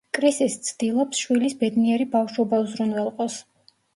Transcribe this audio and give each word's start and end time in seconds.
კრისი 0.17 0.45
სცდილობს 0.53 1.19
შვილის 1.25 1.55
ბედნიერი 1.59 2.09
ბავშვობა 2.15 2.61
უზრუნველყოს. 2.65 3.39